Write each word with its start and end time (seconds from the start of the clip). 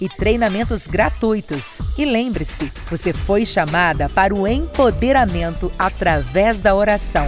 e 0.00 0.08
treinamentos 0.08 0.86
gratuitos. 0.86 1.78
E 1.96 2.04
lembre-se, 2.04 2.72
você 2.90 3.12
foi 3.12 3.44
chamada 3.44 4.08
para 4.08 4.34
o 4.34 4.46
empoderamento 4.46 5.72
através 5.78 6.60
da 6.60 6.74
oração. 6.74 7.26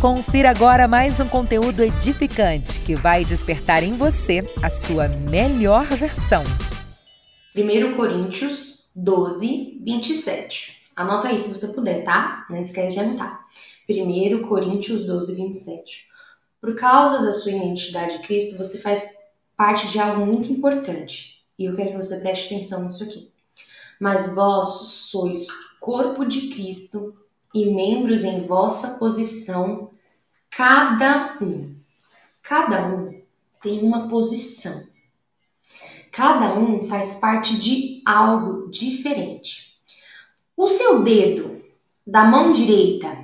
Confira 0.00 0.48
agora 0.48 0.88
mais 0.88 1.20
um 1.20 1.28
conteúdo 1.28 1.82
edificante 1.82 2.80
que 2.80 2.94
vai 2.94 3.22
despertar 3.24 3.82
em 3.82 3.96
você 3.96 4.42
a 4.62 4.70
sua 4.70 5.08
melhor 5.08 5.84
versão. 5.84 6.42
1 7.54 7.96
Coríntios 7.96 8.84
12, 8.96 9.80
27. 9.84 10.80
Anota 10.96 11.28
aí 11.28 11.38
se 11.38 11.48
você 11.48 11.74
puder, 11.74 12.04
tá? 12.04 12.46
Não 12.48 12.62
esquece 12.62 12.94
de 12.94 13.00
anotar. 13.00 13.44
1 13.88 14.48
Coríntios 14.48 15.04
12, 15.04 15.34
27. 15.34 16.06
Por 16.60 16.74
causa 16.76 17.22
da 17.22 17.32
sua 17.32 17.52
identidade 17.52 18.18
de 18.18 18.22
Cristo, 18.22 18.56
você 18.56 18.78
faz 18.78 19.10
parte 19.56 19.88
de 19.88 19.98
algo 19.98 20.24
muito 20.24 20.52
importante. 20.52 21.39
E 21.60 21.66
eu 21.66 21.74
quero 21.74 21.90
que 21.90 21.96
você 21.98 22.20
preste 22.20 22.46
atenção 22.46 22.84
nisso 22.84 23.04
aqui. 23.04 23.30
Mas 24.00 24.34
vós 24.34 24.68
sois 25.10 25.46
corpo 25.78 26.24
de 26.24 26.48
Cristo 26.48 27.14
e 27.54 27.66
membros 27.66 28.24
em 28.24 28.46
vossa 28.46 28.98
posição, 28.98 29.90
cada 30.48 31.36
um. 31.42 31.76
Cada 32.42 32.86
um 32.86 33.20
tem 33.62 33.82
uma 33.82 34.08
posição. 34.08 34.88
Cada 36.10 36.58
um 36.58 36.88
faz 36.88 37.16
parte 37.16 37.58
de 37.58 38.02
algo 38.06 38.70
diferente. 38.70 39.78
O 40.56 40.66
seu 40.66 41.02
dedo 41.04 41.62
da 42.06 42.24
mão 42.24 42.52
direita, 42.52 43.18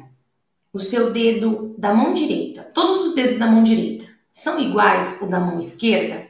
o 0.74 0.78
seu 0.78 1.10
dedo 1.10 1.74
da 1.78 1.94
mão 1.94 2.12
direita, 2.12 2.64
todos 2.74 3.00
os 3.00 3.14
dedos 3.14 3.38
da 3.38 3.46
mão 3.46 3.62
direita 3.62 4.06
são 4.30 4.60
iguais 4.60 5.22
ao 5.22 5.30
da 5.30 5.40
mão 5.40 5.58
esquerda? 5.58 6.28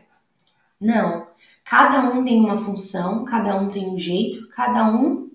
Não. 0.81 1.26
Cada 1.69 2.11
um 2.13 2.23
tem 2.23 2.39
uma 2.39 2.57
função, 2.57 3.25
cada 3.25 3.61
um 3.61 3.69
tem 3.69 3.89
um 3.89 3.99
jeito, 3.99 4.49
cada 4.51 4.89
um 4.89 5.29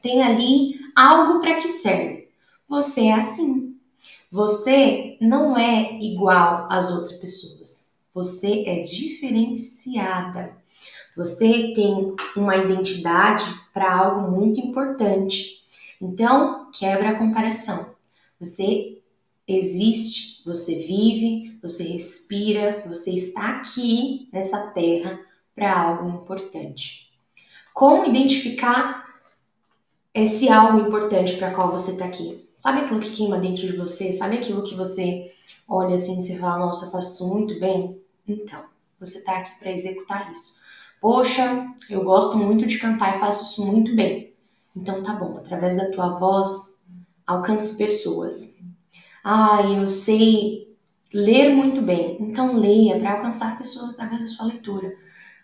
tem 0.00 0.22
ali 0.22 0.78
algo 0.94 1.40
para 1.40 1.56
que 1.56 1.68
serve. 1.68 2.28
Você 2.68 3.06
é 3.06 3.14
assim. 3.14 3.76
Você 4.30 5.16
não 5.20 5.58
é 5.58 5.98
igual 6.00 6.68
às 6.70 6.88
outras 6.92 7.16
pessoas. 7.16 8.00
Você 8.14 8.62
é 8.64 8.80
diferenciada. 8.80 10.56
Você 11.16 11.72
tem 11.74 12.14
uma 12.36 12.56
identidade 12.56 13.44
para 13.74 13.92
algo 13.92 14.30
muito 14.30 14.60
importante. 14.60 15.64
Então, 16.00 16.70
quebra 16.70 17.10
a 17.10 17.18
comparação. 17.18 17.92
Você 18.38 19.02
existe, 19.48 20.44
você 20.46 20.76
vive, 20.76 21.58
você 21.60 21.82
respira, 21.82 22.84
você 22.86 23.10
está 23.10 23.56
aqui 23.56 24.28
nessa 24.32 24.70
terra 24.70 25.31
para 25.54 25.80
algo 25.80 26.08
importante. 26.08 27.10
Como 27.74 28.06
identificar 28.06 29.02
esse 30.14 30.48
algo 30.48 30.86
importante 30.86 31.36
para 31.36 31.52
qual 31.52 31.70
você 31.70 31.92
está 31.92 32.04
aqui? 32.04 32.48
Sabe 32.56 32.80
aquilo 32.80 33.00
que 33.00 33.10
queima 33.10 33.38
dentro 33.38 33.66
de 33.66 33.76
você? 33.76 34.12
Sabe 34.12 34.36
aquilo 34.36 34.62
que 34.62 34.74
você 34.74 35.32
olha 35.66 35.94
assim 35.94 36.18
e 36.18 36.38
fala, 36.38 36.66
nossa, 36.66 36.90
faço 36.90 37.34
muito 37.34 37.58
bem? 37.58 38.00
Então, 38.28 38.64
você 39.00 39.18
está 39.18 39.38
aqui 39.38 39.58
para 39.58 39.72
executar 39.72 40.30
isso. 40.30 40.62
Poxa, 41.00 41.74
eu 41.90 42.04
gosto 42.04 42.38
muito 42.38 42.66
de 42.66 42.78
cantar 42.78 43.16
e 43.16 43.18
faço 43.18 43.50
isso 43.50 43.66
muito 43.66 43.96
bem. 43.96 44.32
Então 44.76 45.02
tá 45.02 45.14
bom, 45.14 45.36
através 45.36 45.76
da 45.76 45.90
tua 45.90 46.18
voz, 46.18 46.84
alcance 47.26 47.76
pessoas. 47.76 48.60
Ah, 49.24 49.62
eu 49.62 49.88
sei 49.88 50.76
ler 51.12 51.50
muito 51.54 51.82
bem. 51.82 52.16
Então 52.20 52.56
leia 52.56 52.98
para 52.98 53.14
alcançar 53.14 53.58
pessoas 53.58 53.90
através 53.90 54.20
da 54.20 54.26
sua 54.28 54.46
leitura. 54.46 54.94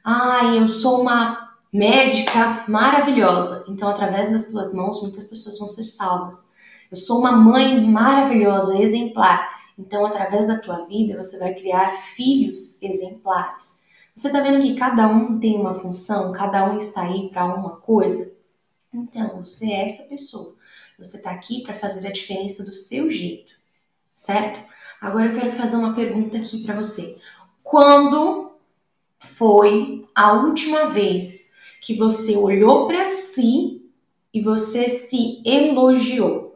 Ai, 0.04 0.58
eu 0.58 0.68
sou 0.68 1.00
uma 1.00 1.48
médica 1.72 2.64
maravilhosa. 2.68 3.66
Então, 3.68 3.88
através 3.88 4.30
das 4.30 4.50
tuas 4.50 4.72
mãos, 4.72 5.02
muitas 5.02 5.26
pessoas 5.26 5.58
vão 5.58 5.68
ser 5.68 5.84
salvas. 5.84 6.54
Eu 6.90 6.96
sou 6.96 7.18
uma 7.18 7.32
mãe 7.32 7.84
maravilhosa, 7.84 8.78
exemplar. 8.78 9.58
Então, 9.78 10.04
através 10.04 10.46
da 10.46 10.58
tua 10.58 10.86
vida, 10.86 11.20
você 11.20 11.38
vai 11.38 11.54
criar 11.54 11.92
filhos 11.92 12.82
exemplares. 12.82 13.82
Você 14.14 14.28
está 14.28 14.40
vendo 14.40 14.60
que 14.62 14.74
cada 14.74 15.06
um 15.06 15.38
tem 15.38 15.56
uma 15.56 15.74
função, 15.74 16.32
cada 16.32 16.70
um 16.70 16.76
está 16.76 17.02
aí 17.02 17.28
para 17.28 17.44
uma 17.44 17.76
coisa? 17.76 18.36
Então, 18.92 19.40
você 19.44 19.70
é 19.70 19.84
essa 19.84 20.04
pessoa. 20.08 20.56
Você 20.98 21.18
está 21.18 21.30
aqui 21.30 21.62
para 21.62 21.74
fazer 21.74 22.08
a 22.08 22.12
diferença 22.12 22.64
do 22.64 22.74
seu 22.74 23.08
jeito, 23.08 23.52
certo? 24.12 24.58
Agora 25.00 25.26
eu 25.26 25.40
quero 25.40 25.52
fazer 25.52 25.76
uma 25.76 25.94
pergunta 25.94 26.36
aqui 26.36 26.64
para 26.64 26.74
você. 26.74 27.20
Quando 27.62 28.47
foi 29.20 30.04
a 30.14 30.32
última 30.34 30.86
vez 30.86 31.52
que 31.80 31.94
você 31.94 32.36
olhou 32.36 32.86
para 32.86 33.06
si 33.06 33.90
e 34.32 34.40
você 34.40 34.88
se 34.88 35.42
elogiou? 35.44 36.48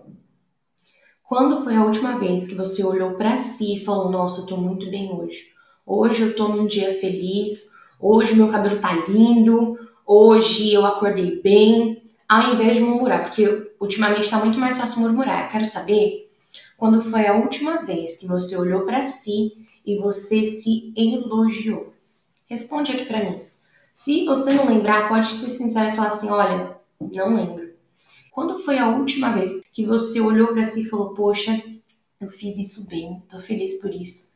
Quando 1.24 1.62
foi 1.64 1.74
a 1.74 1.84
última 1.84 2.18
vez 2.18 2.46
que 2.46 2.54
você 2.54 2.84
olhou 2.84 3.12
para 3.12 3.36
si 3.36 3.76
e 3.76 3.84
falou: 3.84 4.10
Nossa, 4.10 4.42
eu 4.42 4.46
tô 4.46 4.56
muito 4.56 4.90
bem 4.90 5.10
hoje. 5.10 5.52
Hoje 5.86 6.22
eu 6.22 6.36
tô 6.36 6.48
num 6.48 6.66
dia 6.66 6.92
feliz. 6.92 7.72
Hoje 7.98 8.34
meu 8.34 8.48
cabelo 8.48 8.78
tá 8.78 8.92
lindo. 9.08 9.78
Hoje 10.06 10.72
eu 10.72 10.84
acordei 10.84 11.40
bem. 11.40 12.02
Ao 12.28 12.54
invés 12.54 12.76
de 12.76 12.82
murmurar, 12.82 13.24
porque 13.24 13.72
ultimamente 13.80 14.28
tá 14.30 14.38
muito 14.38 14.58
mais 14.58 14.76
fácil 14.78 15.00
murmurar. 15.00 15.44
Eu 15.44 15.50
quero 15.50 15.66
saber 15.66 16.30
quando 16.76 17.02
foi 17.02 17.26
a 17.26 17.34
última 17.34 17.80
vez 17.82 18.18
que 18.18 18.26
você 18.26 18.56
olhou 18.56 18.84
para 18.84 19.02
si 19.02 19.52
e 19.84 19.96
você 19.98 20.44
se 20.44 20.92
elogiou. 20.96 21.91
Responde 22.52 22.92
aqui 22.92 23.06
para 23.06 23.24
mim. 23.24 23.40
Se 23.94 24.26
você 24.26 24.52
não 24.52 24.66
lembrar, 24.66 25.08
pode 25.08 25.26
ser 25.26 25.48
sincero 25.48 25.90
e 25.90 25.96
falar 25.96 26.08
assim: 26.08 26.28
olha, 26.28 26.76
não 27.00 27.34
lembro. 27.34 27.72
Quando 28.30 28.59
foi 28.59 28.77
a 28.77 28.91
última 28.91 29.32
vez 29.32 29.62
que 29.72 29.86
você 29.86 30.21
olhou 30.21 30.48
para 30.48 30.62
si 30.62 30.82
e 30.82 30.84
falou: 30.84 31.15
poxa, 31.15 31.65
eu 32.21 32.28
fiz 32.28 32.59
isso 32.59 32.91
bem, 32.91 33.22
tô 33.27 33.38
feliz 33.38 33.80
por 33.80 33.91
isso? 33.94 34.34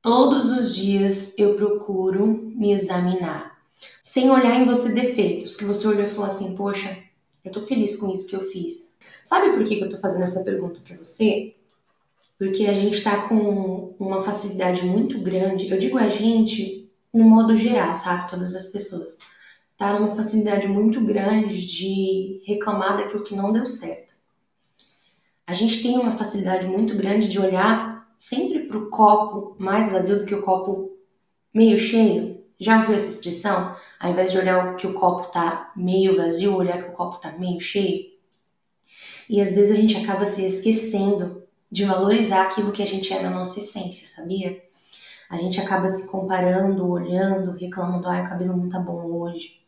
Todos 0.00 0.50
os 0.50 0.74
dias 0.74 1.34
eu 1.36 1.54
procuro 1.54 2.26
me 2.26 2.72
examinar, 2.72 3.58
sem 4.02 4.30
olhar 4.30 4.58
em 4.58 4.64
você 4.64 4.94
defeitos, 4.94 5.54
que 5.54 5.66
você 5.66 5.86
olhou 5.86 6.04
e 6.04 6.08
falou 6.08 6.28
assim: 6.28 6.56
poxa, 6.56 6.96
eu 7.44 7.52
tô 7.52 7.60
feliz 7.60 7.96
com 7.96 8.10
isso 8.10 8.26
que 8.30 8.36
eu 8.36 8.50
fiz. 8.50 8.96
Sabe 9.22 9.50
por 9.50 9.64
que 9.64 9.78
eu 9.78 9.90
tô 9.90 9.98
fazendo 9.98 10.24
essa 10.24 10.44
pergunta 10.44 10.80
para 10.82 10.96
você? 10.96 11.54
Porque 12.38 12.64
a 12.64 12.72
gente 12.72 13.02
tá 13.02 13.28
com 13.28 13.94
uma 14.00 14.22
facilidade 14.22 14.82
muito 14.86 15.20
grande. 15.20 15.70
Eu 15.70 15.78
digo 15.78 15.98
a 15.98 16.08
gente 16.08 16.77
no 17.12 17.24
modo 17.24 17.56
geral, 17.56 17.94
sabe? 17.96 18.30
Todas 18.30 18.54
as 18.54 18.66
pessoas. 18.66 19.18
Tá 19.76 19.98
numa 19.98 20.14
facilidade 20.14 20.66
muito 20.66 21.00
grande 21.00 21.64
de 21.64 22.42
reclamar 22.46 22.96
daquilo 22.96 23.24
que 23.24 23.36
não 23.36 23.52
deu 23.52 23.64
certo. 23.64 24.14
A 25.46 25.52
gente 25.52 25.82
tem 25.82 25.98
uma 25.98 26.16
facilidade 26.16 26.66
muito 26.66 26.96
grande 26.96 27.28
de 27.28 27.38
olhar 27.38 28.06
sempre 28.18 28.66
para 28.66 28.76
o 28.76 28.90
copo 28.90 29.56
mais 29.58 29.90
vazio 29.90 30.18
do 30.18 30.26
que 30.26 30.34
o 30.34 30.42
copo 30.42 30.96
meio 31.54 31.78
cheio. 31.78 32.44
Já 32.60 32.80
ouviu 32.80 32.96
essa 32.96 33.08
expressão? 33.08 33.74
Ao 34.00 34.10
invés 34.10 34.32
de 34.32 34.38
olhar 34.38 34.76
que 34.76 34.86
o 34.86 34.94
copo 34.94 35.30
tá 35.30 35.72
meio 35.76 36.16
vazio, 36.16 36.56
olhar 36.56 36.82
que 36.82 36.90
o 36.90 36.92
copo 36.92 37.20
tá 37.20 37.32
meio 37.32 37.60
cheio. 37.60 38.06
E 39.28 39.40
às 39.40 39.54
vezes 39.54 39.76
a 39.76 39.80
gente 39.80 39.96
acaba 39.96 40.26
se 40.26 40.44
esquecendo 40.46 41.42
de 41.70 41.84
valorizar 41.84 42.42
aquilo 42.42 42.72
que 42.72 42.82
a 42.82 42.86
gente 42.86 43.12
é 43.12 43.22
na 43.22 43.30
nossa 43.30 43.58
essência, 43.58 44.08
sabia? 44.08 44.62
A 45.30 45.36
gente 45.36 45.60
acaba 45.60 45.88
se 45.88 46.10
comparando, 46.10 46.88
olhando, 46.88 47.52
reclamando, 47.52 48.08
ai, 48.08 48.24
o 48.24 48.28
cabelo 48.28 48.56
não 48.56 48.68
tá 48.68 48.78
bom 48.78 49.04
hoje. 49.12 49.58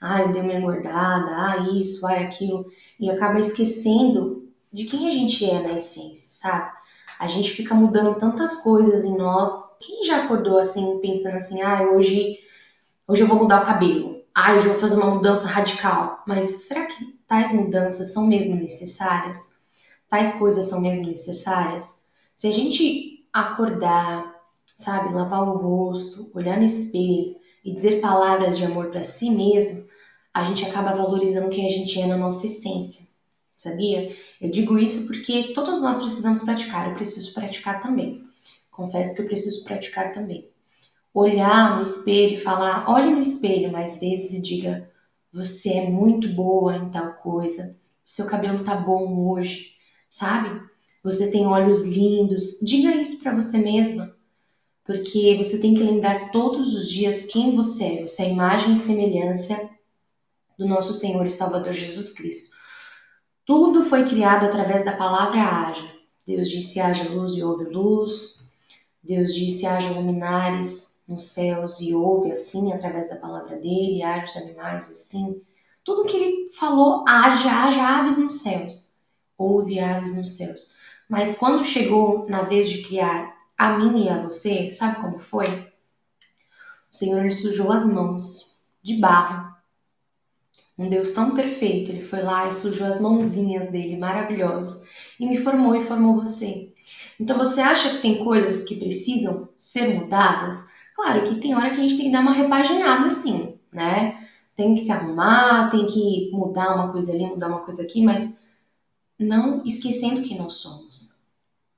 Ai, 0.00 0.24
eu 0.24 0.32
dei 0.32 0.42
uma 0.42 0.54
engordada, 0.54 1.30
ai, 1.30 1.78
isso, 1.78 2.06
ai, 2.06 2.24
aquilo. 2.24 2.66
E 2.98 3.10
acaba 3.10 3.38
esquecendo 3.38 4.48
de 4.72 4.84
quem 4.84 5.08
a 5.08 5.10
gente 5.10 5.48
é 5.48 5.62
na 5.62 5.72
essência, 5.74 6.32
sabe? 6.32 6.70
A 7.18 7.26
gente 7.26 7.50
fica 7.50 7.74
mudando 7.74 8.18
tantas 8.18 8.62
coisas 8.62 9.04
em 9.04 9.16
nós. 9.16 9.76
Quem 9.80 10.04
já 10.04 10.24
acordou 10.24 10.58
assim, 10.58 11.00
pensando 11.00 11.36
assim, 11.36 11.60
ah, 11.60 11.82
hoje, 11.82 12.38
hoje 13.06 13.22
eu 13.22 13.26
vou 13.26 13.38
mudar 13.38 13.62
o 13.62 13.66
cabelo. 13.66 14.22
Ah, 14.34 14.54
hoje 14.54 14.66
eu 14.66 14.72
vou 14.72 14.80
fazer 14.80 14.96
uma 14.96 15.14
mudança 15.14 15.46
radical. 15.46 16.22
Mas 16.26 16.66
será 16.66 16.86
que 16.86 17.04
tais 17.26 17.52
mudanças 17.52 18.12
são 18.12 18.26
mesmo 18.26 18.56
necessárias? 18.56 19.60
Tais 20.08 20.32
coisas 20.38 20.64
são 20.64 20.80
mesmo 20.80 21.08
necessárias? 21.08 22.06
Se 22.34 22.46
a 22.48 22.52
gente 22.52 23.26
acordar, 23.32 24.29
sabe, 24.76 25.14
lavar 25.14 25.42
o 25.42 25.58
rosto, 25.58 26.30
olhar 26.34 26.58
no 26.58 26.64
espelho 26.64 27.36
e 27.64 27.74
dizer 27.74 28.00
palavras 28.00 28.56
de 28.58 28.64
amor 28.64 28.90
para 28.90 29.04
si 29.04 29.30
mesmo, 29.30 29.88
a 30.32 30.42
gente 30.42 30.64
acaba 30.64 30.94
valorizando 30.94 31.50
quem 31.50 31.66
a 31.66 31.70
gente 31.70 32.00
é 32.00 32.06
na 32.06 32.16
nossa 32.16 32.46
essência 32.46 33.10
sabia? 33.60 34.10
Eu 34.40 34.50
digo 34.50 34.78
isso 34.78 35.06
porque 35.06 35.52
todos 35.52 35.82
nós 35.82 35.98
precisamos 35.98 36.40
praticar, 36.40 36.88
eu 36.88 36.94
preciso 36.94 37.34
praticar 37.34 37.80
também. 37.80 38.24
Confesso 38.70 39.16
que 39.16 39.22
eu 39.22 39.26
preciso 39.26 39.64
praticar 39.64 40.12
também. 40.12 40.48
Olhar 41.12 41.76
no 41.76 41.82
espelho 41.82 42.34
e 42.34 42.40
falar, 42.40 42.88
olhe 42.88 43.10
no 43.10 43.20
espelho 43.20 43.70
mais 43.70 44.00
vezes 44.00 44.32
e 44.32 44.40
diga: 44.40 44.88
você 45.32 45.74
é 45.74 45.90
muito 45.90 46.28
boa 46.34 46.76
em 46.76 46.90
tal 46.90 47.12
coisa, 47.14 47.76
o 48.04 48.08
seu 48.08 48.26
cabelo 48.26 48.64
tá 48.64 48.76
bom 48.76 49.28
hoje, 49.28 49.72
sabe? 50.08 50.60
Você 51.04 51.30
tem 51.30 51.46
olhos 51.46 51.86
lindos. 51.86 52.60
Diga 52.62 52.94
isso 52.94 53.22
para 53.22 53.34
você 53.34 53.58
mesma, 53.58 54.10
porque 54.90 55.36
você 55.36 55.60
tem 55.60 55.72
que 55.72 55.84
lembrar 55.84 56.32
todos 56.32 56.74
os 56.74 56.90
dias 56.90 57.26
quem 57.26 57.54
você 57.54 57.84
é. 57.84 58.02
Você 58.02 58.24
é 58.24 58.26
a 58.26 58.28
imagem 58.30 58.74
e 58.74 58.76
semelhança 58.76 59.70
do 60.58 60.66
nosso 60.66 60.92
Senhor 60.94 61.24
e 61.24 61.30
Salvador 61.30 61.72
Jesus 61.72 62.12
Cristo. 62.12 62.56
Tudo 63.46 63.84
foi 63.84 64.04
criado 64.04 64.46
através 64.46 64.84
da 64.84 64.96
palavra 64.96 65.40
haja. 65.40 65.88
Deus 66.26 66.50
disse 66.50 66.80
haja 66.80 67.08
luz 67.08 67.34
e 67.34 67.44
houve 67.44 67.66
luz. 67.66 68.52
Deus 69.00 69.32
disse 69.32 69.64
haja 69.64 69.92
luminares 69.92 71.04
nos 71.06 71.22
céus 71.22 71.80
e 71.80 71.94
houve 71.94 72.32
assim 72.32 72.72
através 72.72 73.08
da 73.08 73.14
palavra 73.14 73.58
dele, 73.58 74.02
haja 74.02 74.24
os 74.24 74.36
animais 74.38 74.90
assim. 74.90 75.40
Tudo 75.84 76.08
que 76.08 76.16
ele 76.16 76.50
falou, 76.50 77.04
haja, 77.08 77.48
haja 77.48 77.80
aves 77.80 78.18
nos 78.18 78.42
céus. 78.42 78.96
Houve 79.38 79.78
aves 79.78 80.16
nos 80.16 80.30
céus. 80.30 80.80
Mas 81.08 81.38
quando 81.38 81.62
chegou 81.62 82.28
na 82.28 82.42
vez 82.42 82.68
de 82.68 82.82
criar 82.82 83.39
a 83.60 83.78
mim 83.78 84.06
e 84.06 84.08
a 84.08 84.22
você, 84.22 84.70
sabe 84.70 85.02
como 85.02 85.18
foi? 85.18 85.44
O 86.90 86.96
Senhor 86.96 87.22
lhe 87.22 87.30
sujou 87.30 87.70
as 87.70 87.84
mãos 87.84 88.64
de 88.82 88.96
barro 88.96 89.50
um 90.78 90.88
Deus 90.88 91.10
tão 91.10 91.34
perfeito, 91.34 91.90
ele 91.90 92.00
foi 92.00 92.22
lá 92.22 92.48
e 92.48 92.52
sujou 92.52 92.86
as 92.86 92.98
mãozinhas 92.98 93.70
dele, 93.70 93.98
maravilhosas, 93.98 94.88
e 95.20 95.26
me 95.26 95.36
formou 95.36 95.76
e 95.76 95.82
formou 95.82 96.14
você. 96.14 96.72
Então 97.20 97.36
você 97.36 97.60
acha 97.60 97.90
que 97.90 97.98
tem 97.98 98.24
coisas 98.24 98.64
que 98.66 98.76
precisam 98.76 99.50
ser 99.58 99.94
mudadas? 99.94 100.70
Claro 100.96 101.28
que 101.28 101.34
tem 101.34 101.54
hora 101.54 101.70
que 101.70 101.80
a 101.80 101.82
gente 101.82 101.96
tem 101.98 102.06
que 102.06 102.12
dar 102.12 102.22
uma 102.22 102.32
repaginada 102.32 103.08
assim, 103.08 103.58
né? 103.70 104.26
Tem 104.56 104.74
que 104.74 104.80
se 104.80 104.90
arrumar, 104.90 105.68
tem 105.68 105.86
que 105.86 106.30
mudar 106.32 106.74
uma 106.74 106.90
coisa 106.92 107.12
ali, 107.12 107.26
mudar 107.26 107.48
uma 107.48 107.60
coisa 107.60 107.82
aqui, 107.82 108.02
mas 108.02 108.40
não 109.18 109.62
esquecendo 109.66 110.22
quem 110.22 110.38
nós 110.38 110.54
somos. 110.54 111.19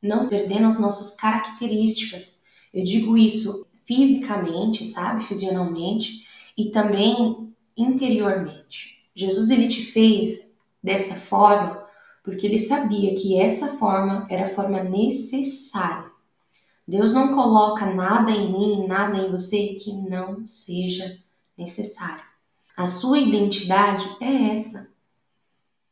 Não 0.02 0.28
perdendo 0.28 0.66
as 0.66 0.80
nossas 0.80 1.16
características. 1.16 2.42
Eu 2.74 2.82
digo 2.82 3.16
isso 3.16 3.66
fisicamente, 3.84 4.84
sabe? 4.84 5.24
Fisionalmente 5.24 6.26
e 6.56 6.70
também 6.70 7.54
interiormente. 7.76 9.06
Jesus 9.14 9.50
ele 9.50 9.68
te 9.68 9.82
fez 9.82 10.58
dessa 10.82 11.14
forma 11.14 11.82
porque 12.24 12.46
ele 12.46 12.58
sabia 12.58 13.14
que 13.14 13.38
essa 13.38 13.76
forma 13.76 14.26
era 14.30 14.44
a 14.44 14.54
forma 14.54 14.82
necessária. 14.82 16.10
Deus 16.86 17.12
não 17.12 17.34
coloca 17.34 17.86
nada 17.86 18.30
em 18.30 18.52
mim, 18.52 18.86
nada 18.86 19.18
em 19.18 19.30
você 19.30 19.74
que 19.74 19.92
não 19.92 20.46
seja 20.46 21.18
necessário. 21.56 22.24
A 22.76 22.86
sua 22.86 23.18
identidade 23.18 24.08
é 24.20 24.54
essa. 24.54 24.92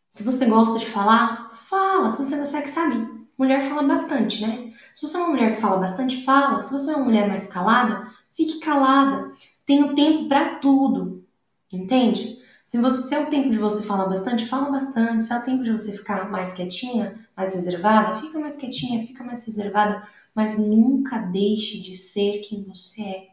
Se 0.08 0.22
você 0.24 0.46
gosta 0.46 0.78
de 0.78 0.86
falar, 0.86 1.50
fala. 1.50 2.10
Se 2.10 2.24
você 2.24 2.32
não 2.32 2.40
consegue, 2.40 2.68
sabe? 2.68 3.19
Mulher 3.40 3.62
fala 3.62 3.84
bastante, 3.84 4.46
né? 4.46 4.70
Se 4.92 5.06
você 5.06 5.16
é 5.16 5.20
uma 5.20 5.30
mulher 5.30 5.54
que 5.54 5.62
fala 5.62 5.78
bastante, 5.78 6.22
fala. 6.24 6.60
Se 6.60 6.70
você 6.70 6.90
é 6.90 6.96
uma 6.96 7.06
mulher 7.06 7.26
mais 7.26 7.46
calada, 7.46 8.06
fique 8.34 8.60
calada. 8.60 9.32
Tenha 9.64 9.94
tempo 9.94 10.28
para 10.28 10.58
tudo. 10.58 11.24
Entende? 11.72 12.36
Se, 12.62 12.78
você, 12.78 13.00
se 13.08 13.14
é 13.14 13.18
o 13.18 13.30
tempo 13.30 13.48
de 13.48 13.56
você 13.56 13.82
falar 13.82 14.04
bastante, 14.04 14.44
fala 14.44 14.68
bastante. 14.70 15.24
Se 15.24 15.32
é 15.32 15.38
o 15.38 15.42
tempo 15.42 15.62
de 15.62 15.72
você 15.72 15.90
ficar 15.90 16.30
mais 16.30 16.52
quietinha, 16.52 17.18
mais 17.34 17.54
reservada, 17.54 18.18
fica 18.18 18.38
mais 18.38 18.58
quietinha, 18.58 19.06
fica 19.06 19.24
mais 19.24 19.42
reservada, 19.46 20.06
mas 20.34 20.58
nunca 20.58 21.16
deixe 21.20 21.80
de 21.80 21.96
ser 21.96 22.40
quem 22.40 22.62
você 22.64 23.00
é. 23.00 23.28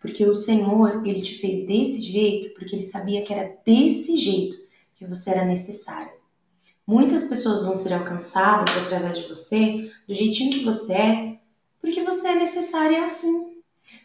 Porque 0.00 0.24
o 0.24 0.32
Senhor, 0.32 1.06
ele 1.06 1.20
te 1.20 1.34
fez 1.34 1.66
desse 1.66 2.00
jeito, 2.00 2.54
porque 2.54 2.74
ele 2.76 2.82
sabia 2.82 3.22
que 3.22 3.34
era 3.34 3.54
desse 3.62 4.16
jeito 4.16 4.56
que 4.94 5.06
você 5.06 5.32
era 5.32 5.44
necessário. 5.44 6.23
Muitas 6.86 7.24
pessoas 7.24 7.64
vão 7.64 7.74
ser 7.74 7.94
alcançadas 7.94 8.76
através 8.76 9.18
de 9.18 9.28
você, 9.28 9.90
do 10.06 10.14
jeitinho 10.14 10.52
que 10.52 10.64
você 10.64 10.92
é, 10.92 11.38
porque 11.80 12.02
você 12.02 12.28
é 12.28 12.34
necessária 12.34 13.02
assim. 13.02 13.54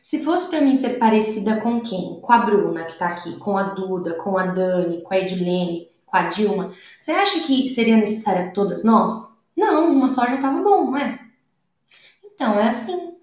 Se 0.01 0.23
fosse 0.23 0.49
para 0.49 0.61
mim 0.61 0.75
ser 0.75 0.97
parecida 0.97 1.59
com 1.61 1.79
quem? 1.81 2.19
Com 2.21 2.33
a 2.33 2.39
Bruna, 2.39 2.85
que 2.85 2.97
tá 2.97 3.09
aqui, 3.09 3.37
com 3.37 3.57
a 3.57 3.63
Duda, 3.63 4.13
com 4.13 4.37
a 4.37 4.45
Dani, 4.45 5.01
com 5.01 5.13
a 5.13 5.19
Edilene, 5.19 5.89
com 6.05 6.17
a 6.17 6.23
Dilma, 6.29 6.71
você 6.97 7.11
acha 7.11 7.41
que 7.41 7.69
seria 7.69 7.97
necessária 7.97 8.51
todas 8.53 8.83
nós? 8.83 9.45
Não, 9.55 9.91
uma 9.91 10.07
só 10.07 10.25
já 10.25 10.37
tava 10.37 10.61
bom, 10.61 10.91
não 10.91 10.97
é? 10.97 11.19
Então, 12.23 12.59
é 12.59 12.67
assim. 12.67 13.17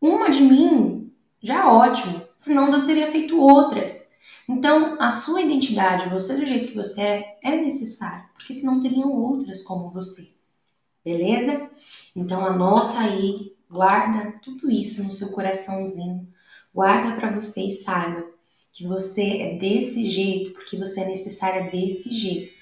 Uma 0.00 0.30
de 0.30 0.42
mim 0.42 1.12
já 1.40 1.62
é 1.62 1.64
ótimo, 1.64 2.22
senão 2.36 2.70
Deus 2.70 2.84
teria 2.84 3.10
feito 3.10 3.40
outras. 3.40 4.11
Então, 4.48 5.00
a 5.00 5.10
sua 5.10 5.42
identidade, 5.42 6.10
você 6.10 6.36
do 6.36 6.46
jeito 6.46 6.68
que 6.68 6.76
você 6.76 7.00
é, 7.00 7.38
é 7.42 7.56
necessário, 7.56 8.28
porque 8.34 8.52
senão 8.52 8.80
teriam 8.80 9.10
outras 9.10 9.62
como 9.62 9.90
você. 9.90 10.40
Beleza? 11.04 11.70
Então, 12.14 12.44
anota 12.44 12.98
aí 12.98 13.52
Guarda 13.72 14.38
tudo 14.44 14.70
isso 14.70 15.02
no 15.02 15.10
seu 15.10 15.30
coraçãozinho. 15.30 16.28
Guarda 16.74 17.16
para 17.16 17.30
você 17.30 17.62
e 17.62 17.72
saiba 17.72 18.22
que 18.70 18.86
você 18.86 19.38
é 19.38 19.56
desse 19.56 20.10
jeito 20.10 20.52
porque 20.52 20.76
você 20.76 21.00
é 21.00 21.08
necessária 21.08 21.70
desse 21.70 22.14
jeito. 22.14 22.61